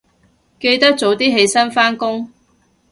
[0.59, 2.31] 記得早啲起身返工